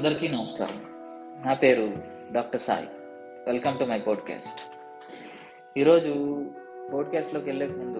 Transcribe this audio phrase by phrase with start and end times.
[0.00, 0.82] అందరికీ నమస్కారం.
[1.46, 1.92] నా పేరు
[2.32, 2.88] doctor Sai.
[3.46, 4.60] Welcome to my podcast.
[5.78, 6.44] ఈరోజు
[6.92, 7.98] పోడ్కాస్ట్లోకి వెళ్ళే ముందు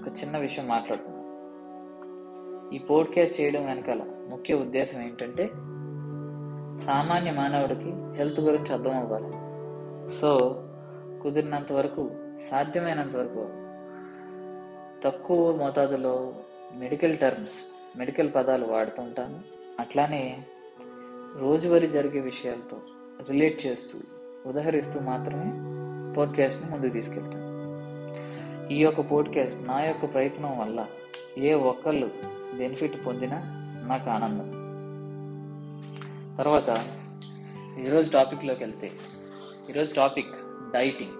[0.00, 1.24] ఒక చిన్న విషయం మాట్లాడుకుందాం.
[2.72, 5.46] ఈ పోడ్కాస్ట్ చేయడం వెనకాల ముఖ్య ఉద్దేశం ఏంటంటే
[6.84, 9.30] సామాన్య మానవుడికి హెల్త్ గురించి అర్థం అవ్వాలి.
[10.16, 10.38] సో
[11.22, 12.10] కుదిరినంత వరకు
[12.50, 13.48] సాధ్యమైనంత వరకు
[15.04, 16.34] తక్కువ మోతాదులో
[16.74, 17.58] మెడికల్ టర్మ్స్
[17.98, 19.40] మెడికల్ పదాలు వాడుతుంటాను
[19.80, 20.38] అట్లానే
[21.40, 22.78] రోజువారీ జరిగే విషయాలతో
[23.30, 23.98] రిలేట్ చేస్తూ
[24.46, 25.74] ఉదహరిస్తూ మాత్రమే
[26.14, 27.44] పోడ్కాస్ట్ని ముందుకు తీసుకెళ్తాను
[28.72, 30.86] ఈ యొక్క పోడ్కాస్ట్ నా యొక్క ప్రయత్నం వల్ల
[31.38, 32.10] ఏ ఒక్కళ్ళు
[32.58, 33.36] బెనిఫిట్ పొందినా
[33.88, 34.64] నాకు ఆనందం.
[36.38, 36.84] తర్వాత
[37.78, 38.90] ఈరోజు టాపిక్లోకి వెళ్తే
[39.70, 40.30] ఈరోజు టాపిక్
[40.72, 41.12] డైటింగ్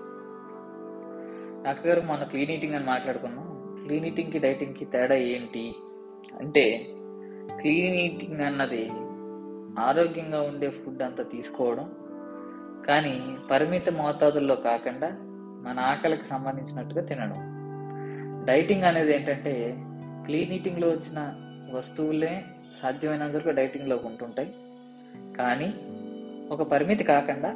[1.65, 3.79] డాక్టర్ గారు మన క్లీన్ ఈటింగ్ అని మాట్లాడుకున్నాం.
[3.85, 5.75] క్లీన్ ఈటింగ్కి డైటింగ్కి తేడా ఏంటి?
[6.41, 6.87] అంటే
[7.61, 8.91] క్లీన్ ఈటింగ్ అన్నది
[9.79, 11.95] ఆరోగ్యంగా ఉండే ఫుడ్ అంతా తీసుకోవడం.
[12.89, 15.11] కానీ పరిమిత మోతాదుల్లో కాకుండా
[15.65, 17.55] మన ఆకలికి సంబంధించినట్టుగా తినడం.
[18.47, 19.75] డైటింగ్ అనేది ఏంటంటే
[20.27, 21.35] క్లీన్ ఈటింగ్లో వచ్చిన
[21.75, 22.45] వస్తువులే
[22.77, 24.55] సాధ్యమైనంత వరకు డైటింగ్లో ఉంటుంటాయి.
[25.37, 25.75] కానీ
[26.51, 27.51] ఒక పరిమితి కాకుండా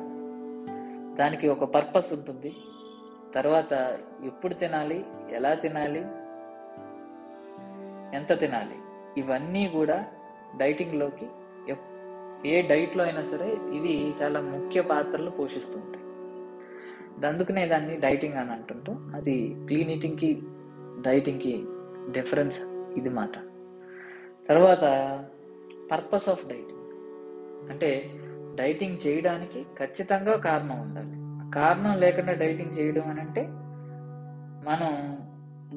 [1.19, 2.57] దానికి ఒక పర్పస్ ఉంటుంది.
[3.35, 6.01] తర్వాత ఎప్పుడు తినాలి ఎలా తినాలి
[8.17, 8.77] ఎంత తినాలి
[9.21, 10.07] ఇవన్నీ కూడా
[10.57, 11.27] డైటింగ్లోకి
[11.69, 11.98] ఎప్-
[12.47, 15.99] ఏ డైట్లో అయినా సరే ఇవి చాలా ముఖ్య పాత్రలు పోషిస్తుంటాయి
[17.27, 20.43] అందుకనే దాన్ని డైటింగ్ అని అంటుంటాం అది క్లీన్ ఈటింగ్కి
[21.01, 21.65] డైటింగ్కి
[22.11, 22.63] డిఫరెన్స్
[22.99, 23.33] ఇది మాట.
[24.49, 24.81] తర్వాత
[25.93, 26.91] పర్పస్ ఆఫ్ డైటింగ్.
[27.71, 28.11] అంటే
[28.55, 31.19] డైటింగ్ చేయడానికి ఖచ్చితంగా కారణం ఉండాలి.
[31.51, 33.43] కారణం లేకుండా డైటింగ్ చేయడం అని అంటే
[34.69, 35.19] మనం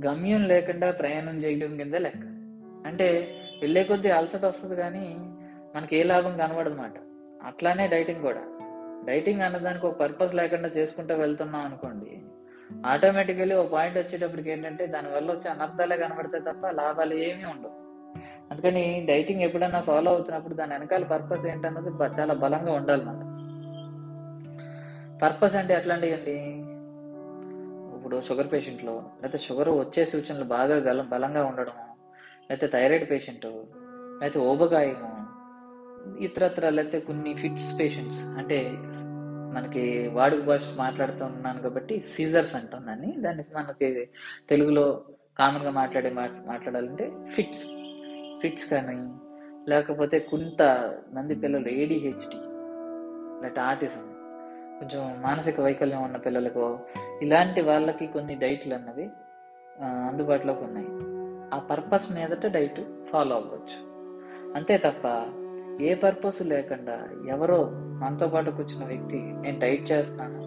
[0.05, 2.19] గమ్యం లేకుండా ప్రయాణం చేయడం కింద లెక్క.
[2.87, 5.17] అంటే వెళ్ళే కొద్దీ అలసట వస్తుంది కానీ
[5.75, 6.93] మనకి ఏ లాభం కనబడదన్నమాట.
[7.45, 8.41] అట్లానే డైటింగ్ కూడా.
[9.05, 12.21] డైటింగ్ అన్నదానికి ఒక పర్పస్ లేకుండా చేసుకుంటూ వెళ్తున్నాం అనుకోండి
[12.85, 17.81] ఆటోమేటికలీ ఒక పాయింట్ వచ్చేటప్పటికి ఏంటంటే దానివల్ల వచ్చే అనర్థాలే కనబడతాయి తప్ప లాభాలు ఏమీ ఉండవు.
[18.51, 21.89] అందుకని డైటింగ్ ఎప్పుడైనా ఫాలో అవుతున్నప్పుడు దాని వెనకాల పర్పస్ ఏంటన్నది
[22.21, 23.31] చాలా బలంగా ఉండాలన్నమాట.
[25.21, 26.41] పర్పస్ అంటే ఎట్లాంటివి అండి
[27.97, 31.95] ఇప్పుడు షుగర్ పేషెంట్లో లేకపోతే షుగర్ వచ్చే సూచనలు బాగా గల బలంగా ఉండడము
[32.49, 33.45] లేకపోతే థైరాయిడ్ పేషెంట్
[34.21, 35.10] లేకపోతే ఓబగాయము
[36.19, 38.73] ఇతరత్ర లేకపోతే కొన్ని ఫిట్స్ పేషెంట్స్ అంటే
[39.53, 43.15] మనకి వాడుక భాష మాట్లాడుతున్నాను కాబట్టి సీజర్స్ అంటాం దాన్ని.
[43.19, 44.09] దాన్ని మనకి
[44.49, 45.03] తెలుగులో
[45.39, 46.09] కామన్గా మాట్లాడే
[46.45, 47.65] మాట్లాడాలంటే ఫిట్స్.
[48.41, 49.13] ఫిట్స్ కానీ
[49.69, 50.61] లేకపోతే కొంత
[51.13, 52.39] మంది పిల్లలు ఏడిహెచ్డి
[53.41, 54.07] లేకపోతే ఆటిజం
[54.79, 56.79] కొంచెం మానసిక వైకల్యం ఉన్న పిల్లలకు
[57.21, 59.09] ఇలాంటి వాళ్ళకి కొన్ని డైట్లు అన్నవి
[59.83, 60.87] అందుబాటులోకి ఉన్నాయి.
[61.53, 62.81] ఆ పర్పస్ మీదట డైట్
[63.11, 63.77] ఫాలో అవ్వచ్చు.
[64.55, 65.07] అంతే తప్ప
[65.79, 70.41] ఏ పర్పస్ లేకుండా ఎవరో మనతో పాటు కూర్చున్న వ్యక్తి నేను డైట్ చేస్తున్నాను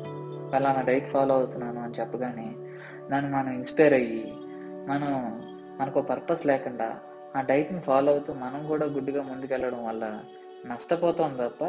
[0.51, 2.57] ఫలానా డైట్ ఫాలో అవుతున్నాను అని చెప్పగానే
[3.11, 4.33] దాన్ని మనం ఇన్స్పైర్ అయ్యి
[4.89, 5.41] మనం
[5.81, 7.01] మనకు పర్పస్ లేకుండా
[7.37, 10.05] ఆ డైట్ని ఫాలో అవుతూ మనం కూడా గుడ్డిగా ముందుకెళ్ళడం వల్ల
[10.67, 11.65] నష్టపోతాం తప్ప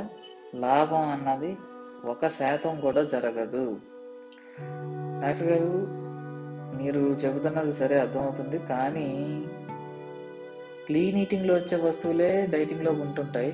[0.56, 1.58] లాభం అన్నది
[2.06, 3.80] ఒక శాతం కూడా జరగదు.
[5.22, 5.72] డాక్టర్ గారు
[6.76, 9.08] మీరు చెబుతున్నది సరే అర్థమవుతుంది కానీ
[10.88, 13.54] క్లీన్ ఈటింగ్లో వచ్చే వస్తువులే డైటింగ్లో ఉంటుంటాయి.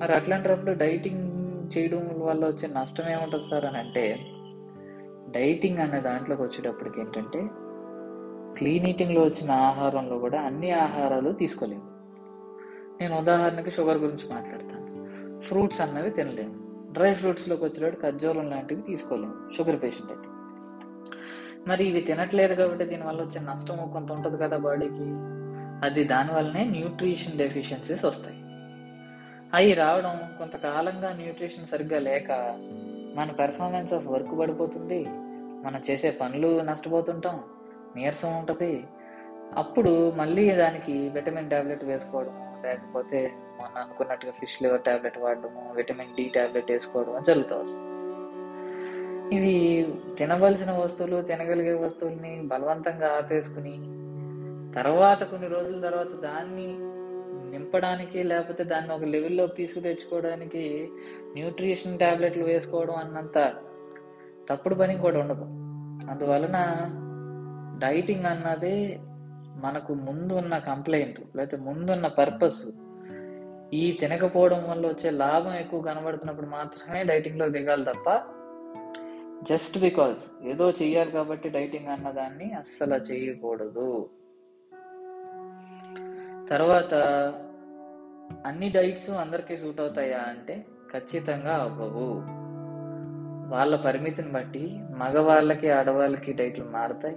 [0.00, 1.22] మరి అట్లాంటప్పుడు డైటింగ్
[1.78, 4.20] చేయడం వల్ల వచ్చే నష్టం ఏముంటుంది సార్ అని అంటే
[5.28, 7.48] డైటింగ్ అనే దాంట్లోకి వచ్చేటప్పటికి ఏంటంటే
[8.58, 11.82] క్లీన్ ఈటింగ్లో వచ్చిన ఆహారంలో కూడా అన్ని ఆహారాలు తీసుకోలేము.
[13.00, 14.86] నేను ఉదాహరణకి షుగర్ గురించి మాట్లాడతాను.
[15.40, 16.54] ఫ్రూట్స్ అన్నవి తినలేము.
[16.92, 20.28] డ్రై ఫ్రూట్స్లోకి వచ్చేటప్పుడు ఖర్జూరం లాంటివి తీసుకోలేము షుగర్ పేషెంట్ అయితే.
[21.68, 25.35] మరి ఇవి తినట్లేదు కాబట్టి దీనివల్ల వచ్చే నష్టం కొంత ఉంటుంది కదా బాడీకి?
[25.84, 28.36] అది దానివల్లనే న్యూట్రిషన్ డెఫిషియన్సీస్ వస్తాయి.
[29.54, 32.30] అవి రావడం కొంతకాలంగా న్యూట్రిషన్ సరిగ్గా లేక
[33.16, 35.04] మన పెర్ఫార్మెన్స్ ఆఫ్ వర్క్ పడిపోతుంది
[35.64, 37.42] మనం చేసే పనులు నష్టపోతుంటాం
[37.96, 38.84] నీరసం ఉంటుంది.
[39.56, 46.32] అప్పుడు మళ్ళీ దానికి విటమిన్ టాబ్లెట్ వేసుకోవడం లేకపోతే మొన్న అనుకున్నట్టుగా ఫిష్ లివర్ టాబ్లెట్ వాడడము విటమిన్ డి
[46.34, 47.92] టాబ్లెట్ వేసుకోవడం జరుగుతూ వస్తుంది.
[49.36, 49.86] ఇది
[50.18, 53.95] తినవలసిన వస్తువులు తినగలిగే వస్తువుల్ని బలవంతంగా ఆపేసుకుని
[54.76, 56.78] తర్వాత కొన్ని రోజుల తర్వాత దాన్ని
[57.50, 60.90] నింపడానికి లేకపోతే దాన్ని ఒక లెవెల్లోకి తీసుకు తెచ్చుకోవడానికి
[61.34, 63.54] న్యూట్రిషన్ టాబ్లెట్లు వేసుకోవడం అన్నంత
[64.50, 65.44] తప్పుడు పని కూడా ఉండదు.
[66.10, 66.58] అందువలన
[67.78, 69.00] డైటింగ్ అన్నది
[69.64, 72.62] మనకు ముందున్న కంప్లైంట్ లేకపోతే ముందున్న పర్పస్
[73.74, 78.22] ఈ తినకపోవడం వల్ల వచ్చే లాభం ఎక్కువ కనబడుతున్నప్పుడు మాత్రమే డైటింగ్లో దిగాలి తప్ప
[79.42, 84.08] జస్ట్ బికాజ్ ఏదో చెయ్యాలి కాబట్టి డైటింగ్ అన్నదాన్ని అస్సలు చేయకూడదు.
[86.50, 86.94] తర్వాత
[88.46, 92.22] అన్ని డైట్స్ అందరికీ సూట్ అవుతాయా అంటే ఖచ్చితంగా అవ్వవు.
[93.54, 97.16] వాళ్ళ పరిమితిని బట్టి మగవాళ్ళకి ఆడవాళ్ళకి డైట్లు మారుతాయి.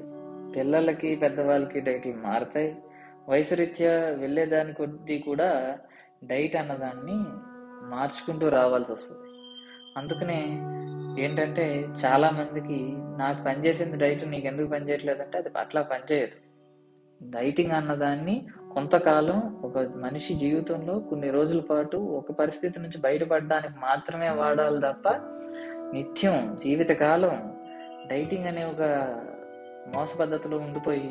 [0.55, 2.77] పిల్లలకి పెద్దవాళ్ళకి డైట్లు మారుతాయి.
[3.29, 5.77] వయసు రీత్యా వెళ్ళేదాని కొద్దీ కూడా
[6.23, 7.17] డైట్ అన్నదాన్ని
[7.89, 9.29] మార్చుకుంటూ రావాల్సి వస్తుంది.
[9.97, 10.41] అందుకనే
[11.23, 16.49] ఏంటంటే చాలా మందికి నాకు పనిచేసింది డైట్ నీకు ఎందుకు పనిచేయట్లేదంటే అది అట్లా పనిచేయదు.
[17.31, 24.81] డైటింగ్ అన్నదాన్ని కొంతకాలం ఒక మనిషి జీవితంలో కొన్ని రోజుల పాటు ఒక పరిస్థితి నుంచి బయటపడడానికి మాత్రమే వాడాలి
[24.81, 25.09] తప్ప
[25.93, 27.53] నిత్యం జీవితకాలం
[28.07, 28.81] డైటింగ్ అనే ఒక
[29.95, 31.09] మోస పద్ధతిలో ఉండిపోయి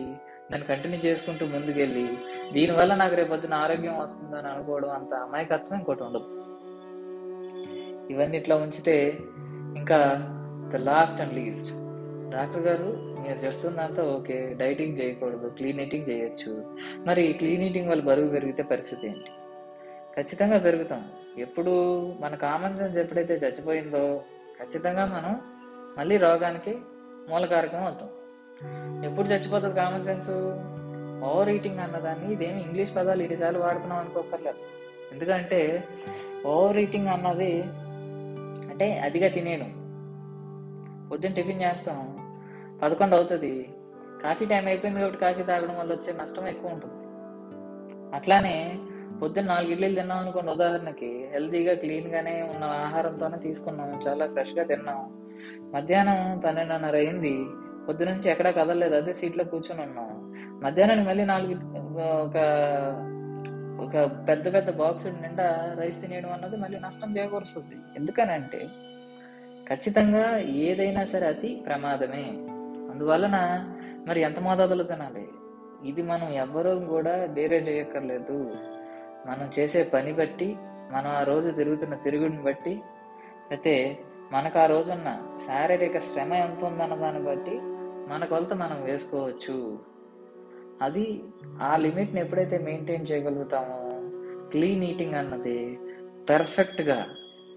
[0.50, 2.19] దాన్ని కంటిన్యూ చేసుకుంటూ ముందుకెళ్ళి
[2.52, 6.28] దీనివల్ల నాకు రేపొద్దున ఆరోగ్యం వస్తుందని అనుకోవడం అంత అమాయకత్వం ఇంకోటి ఉండదు.
[8.10, 9.19] ఇవన్నీ ఇట్లా ఉంచితే
[9.76, 9.99] ఇంకా
[10.72, 11.70] the last and least.
[12.31, 12.88] Doctor గారు
[13.28, 14.54] మీరు చెప్తుందంతా ఓకే.
[14.58, 15.48] డైటింగ్ చేయకూడదు.
[15.48, 16.66] క్లీన్ ఈటింగ్ చేయొచ్చు.
[17.06, 19.30] మరి క్లీన్ ఈటింగ్ వల్ల బరువు పెరిగితే పరిస్థితి ఏంటి?
[20.16, 21.10] ఖచ్చితంగా పెరుగుతాం.
[21.38, 21.70] ఎప్పుడు
[22.20, 24.20] మన కామన్ సెన్స్ ఎప్పుడైతే చచ్చిపోయిందో
[24.60, 25.40] ఖచ్చితంగా మనం
[25.98, 26.78] మళ్ళీ రోగానికి
[27.28, 28.08] మూలకారకం అవుతాం.
[29.04, 30.31] ఎప్పుడు చచ్చిపోతుంది కామన్ సెన్స్?
[31.24, 34.56] ఓవర్ ఈటింగ్ అన్నదాన్ని ఇదేమి ఇంగ్లీష్ పదాలు ఇన్నిసార్లు వాడుతున్నాం అనుకోకర్లేదు
[35.12, 35.84] ఎందుకంటే
[36.46, 37.62] ఓవర్ ఈటింగ్ అన్నది
[38.70, 39.74] అంటే అదిగా తినేయడం.
[41.10, 42.27] పొద్దున్న టిఫిన్ చేస్తాం.
[42.82, 43.69] పదకొండు అవుతుంది.
[44.22, 46.94] కాఫీ టైం అయిపోయింది కాబట్టి కాఫీ తాగడం వల్ల వచ్చే నష్టం ఎక్కువ ఉంటుంది.
[48.16, 48.78] అట్లానే
[49.22, 50.50] పొద్దున్న నాలుగు ఇడ్లీలు తిన్నాం అనుకోండి.
[50.50, 54.00] ఉదాహరణకి హెల్తీగా క్లీన్గానే ఉన్న ఆహారంతోనే తీసుకున్నాం.
[54.08, 55.28] చాలా ఫ్రెష్గా తిన్నాం.
[55.75, 57.46] మధ్యాహ్నం పన్నెండున్నర అయింది.
[57.88, 58.94] పొద్దు నుంచి ఎక్కడా కదలలేదు.
[58.94, 60.34] అదే సీట్లో కూర్చొని ఉన్నాం.
[60.64, 61.54] మధ్యాహ్నం మళ్ళీ నాలుగు
[62.00, 62.36] ఒక
[63.81, 67.76] ఒక పెద్ద పెద్ద బాక్స్ నిండా రైస్ తినేయడం అన్నది మళ్ళీ నష్టం చేకూరుస్తుంది.
[67.96, 68.69] ఎందుకనంటే
[69.69, 72.36] ఖచ్చితంగా ఏదైనా సరే అతి ప్రమాదమే.
[72.98, 73.38] అందువలన
[74.08, 75.28] మరి ఎంత మోతాదులో తినాలి?
[75.84, 78.38] ఇది మనం ఎవ్వరూ కూడా వేరే చేయక్కర్లేదు.
[79.26, 80.56] మనం చేసే పని బట్టి
[80.92, 82.72] మనం ఆ రోజు తిరుగుతున్న తిరుగుని బట్టి
[83.50, 83.74] అయితే
[84.32, 85.08] మనకు ఆ రోజున్న
[85.46, 87.54] శారీరక శ్రమ ఎంత ఉందన్న దాన్ని బట్టి
[88.10, 89.78] మన కొలత మనం వేసుకోవచ్చు.
[90.82, 91.06] అది
[91.62, 93.80] ఆ లిమిట్ని ఎప్పుడైతే మెయింటైన్ చేయగలుగుతామో
[94.50, 95.78] క్లీన్ ఈటింగ్ అన్నది
[96.30, 96.98] పర్ఫెక్ట్గా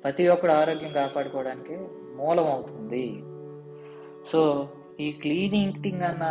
[0.03, 1.77] ప్రతి ఒక్కడు ఆరోగ్యం కాపాడుకోవడానికి
[2.15, 3.05] మూలం అవుతుంది.
[4.31, 6.25] సో ఈ క్లీన్ ఈటింగ్ అన్న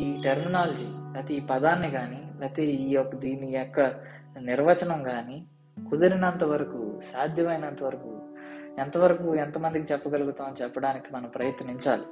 [0.00, 3.80] ఈ టెర్మినాలజీ లేకపోతే ఈ పదాన్ని కానీ లేకపోతే ఈ యొక్క దీని యొక్క
[4.40, 5.46] నిర్వచనం కానీ
[5.90, 8.20] కుదిరినంత వరకు సాధ్యమైనంత వరకు
[8.78, 12.02] ఎంతవరకు ఎంతమందికి చెప్పగలుగుతాం చెప్పడానికి మనం ప్రయత్నించాలి.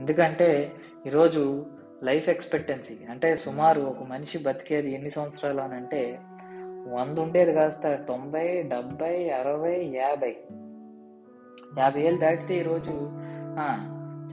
[0.00, 0.72] ఎందుకంటే
[1.06, 1.66] ఈరోజు
[2.02, 6.20] లైఫ్ ఎక్స్పెక్టెన్సీ అంటే సుమారు ఒక మనిషి బతికేది ఎన్ని సంవత్సరాలు అని అంటే
[6.88, 10.36] వంద ఉండేది కాస్త తొంభై డెబ్బై అరవై యాభై.
[11.78, 13.26] యాభై ఏళ్ళు దాటితే ఈరోజు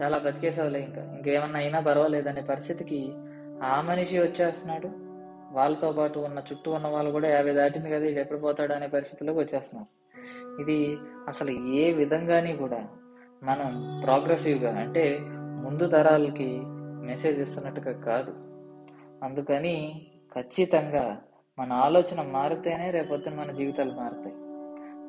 [0.02, 1.02] చాలా బతికేసావులే ఇంకా.
[1.02, 3.14] ఇంకేమన్నా అయినా పర్వాలేదనే పరిస్థితికి
[3.64, 4.90] ఆ మనిషి వచ్చేస్తున్నాడు.
[5.52, 9.40] వాళ్ళతో పాటు ఉన్న చుట్టూ ఉన్న వాళ్ళు కూడా యాభై దాటింది కదా ఇది ఎప్పుడు పోతాడు అనే పరిస్థితిలోకి
[9.40, 10.04] వచ్చేస్తున్నారు.
[10.62, 10.98] ఇది
[11.28, 12.88] అసలు ఏ విధంగాని కూడా
[13.44, 16.62] మనం ప్రోగ్రెసివ్గా అంటే ముందు తరాలకి
[17.06, 18.32] మెసేజ్ ఇస్తున్నట్టుగా కాదు.
[19.26, 20.06] అందుకని
[20.36, 21.22] ఖచ్చితంగా
[21.60, 24.36] మన ఆలోచన మారితేనే రేపొద్దున మన జీవితాలు మారుతాయి.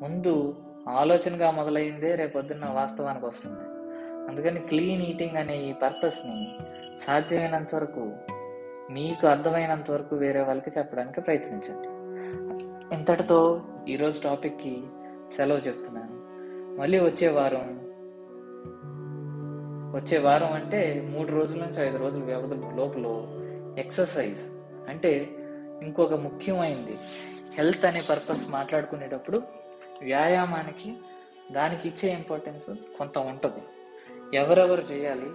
[0.03, 0.57] ముందు
[0.89, 3.74] ఆలోచనగా మొదలైందే రేపొద్దున వాస్తవానికి వస్తుంది.
[4.29, 6.59] అందుకని క్లీన్ ఈటింగ్ అనే ఈ పర్పస్ని
[7.03, 8.13] సాధ్యమైనంత వరకు
[8.91, 11.89] మీకు అర్థమైనంత వరకు వేరే వాళ్ళకి చెప్పడానికి ప్రయత్నించండి.
[12.95, 14.83] ఇంతటితో ఈరోజు టాపిక్కి
[15.37, 16.15] సెలవు చెప్తున్నాను.
[16.81, 17.85] మళ్ళీ వచ్చే వారం
[19.95, 23.07] వచ్చే వారం అంటే మూడు రోజుల నుంచి ఐదు రోజుల వ్యవధి లోపల
[23.79, 24.41] ఎక్సర్సైజ్
[24.89, 25.29] అంటే
[25.83, 26.99] ఇంకొక ముఖ్యమైనది
[27.55, 29.43] హెల్త్ అనే పర్పస్ మాట్లాడుకునేటప్పుడు
[30.03, 30.95] వ్యాయామానికి
[31.53, 33.63] దానికి ఇచ్చే ఇంపార్టెన్స్ కొంత ఉంటుంది.
[34.35, 35.31] ఎవరెవరు చేయాలి?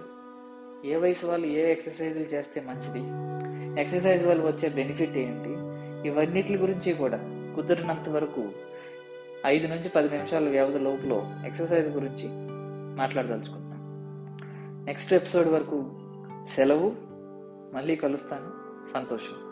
[0.88, 3.30] ఏ వయసు వాళ్ళు ఏ ఎక్సర్సైజులు చేస్తే మంచిది?
[3.80, 5.50] ఎక్సర్సైజ్ వల్ల వచ్చే బెనిఫిట్ ఏంటి?
[6.08, 7.18] ఇవన్నిటి గురించి కూడా
[7.54, 8.48] కుదిరినంత వరకు
[9.46, 12.28] ఐదు నుంచి పది నిమిషాల వ్యవధి లోపల ఎక్సర్సైజ్ గురించి
[12.96, 13.80] మాట్లాడదలుచుకుంటున్నాను
[14.84, 15.90] నెక్స్ట్ ఎపిసోడ్ వరకు
[16.54, 16.94] సెలవు.
[17.76, 18.50] మళ్ళీ కలుస్తాను.
[18.92, 19.49] సంతోషం.